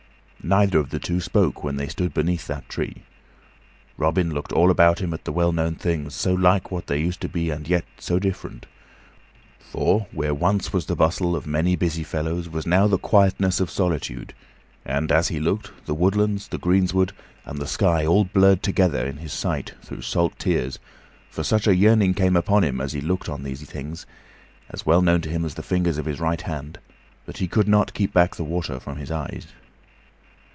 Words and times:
Neither 0.43 0.79
of 0.79 0.89
the 0.89 0.97
two 0.97 1.19
spoke 1.21 1.63
when 1.63 1.75
they 1.75 1.87
stood 1.87 2.15
beneath 2.15 2.47
that 2.47 2.67
tree. 2.67 3.03
Robin 3.95 4.33
looked 4.33 4.51
all 4.51 4.71
about 4.71 4.97
him 4.99 5.13
at 5.13 5.23
the 5.23 5.31
well 5.31 5.51
known 5.51 5.75
things, 5.75 6.15
so 6.15 6.33
like 6.33 6.71
what 6.71 6.87
they 6.87 6.99
used 6.99 7.21
to 7.21 7.29
be 7.29 7.51
and 7.51 7.67
yet 7.67 7.85
so 7.99 8.17
different; 8.17 8.65
for, 9.59 10.07
where 10.11 10.33
once 10.33 10.73
was 10.73 10.87
the 10.87 10.95
bustle 10.95 11.35
of 11.35 11.45
many 11.45 11.75
busy 11.75 12.01
fellows 12.03 12.49
was 12.49 12.65
now 12.65 12.87
the 12.87 12.97
quietness 12.97 13.59
of 13.59 13.69
solitude; 13.69 14.33
and, 14.83 15.11
as 15.11 15.27
he 15.27 15.39
looked, 15.39 15.71
the 15.85 15.93
woodlands, 15.93 16.47
the 16.47 16.57
greensward, 16.57 17.13
and 17.45 17.59
the 17.59 17.67
sky 17.67 18.03
all 18.03 18.23
blurred 18.25 18.63
together 18.63 19.05
in 19.05 19.17
his 19.17 19.31
sight 19.31 19.75
through 19.83 20.01
salt 20.01 20.33
tears, 20.39 20.79
for 21.29 21.43
such 21.43 21.67
a 21.67 21.69
great 21.69 21.77
yearning 21.79 22.15
came 22.15 22.35
upon 22.35 22.63
him 22.63 22.81
as 22.81 22.93
he 22.93 22.99
looked 22.99 23.29
on 23.29 23.43
these 23.43 23.61
things 23.69 24.07
(as 24.71 24.87
well 24.87 25.03
known 25.03 25.21
to 25.21 25.29
him 25.29 25.45
as 25.45 25.53
the 25.53 25.61
fingers 25.61 25.99
of 25.99 26.05
his 26.05 26.19
right 26.19 26.41
hand) 26.41 26.79
that 27.27 27.37
he 27.37 27.47
could 27.47 27.67
not 27.67 27.93
keep 27.93 28.11
back 28.11 28.35
the 28.35 28.43
water 28.43 28.79
from 28.79 28.97
his 28.97 29.11
eyes. 29.11 29.45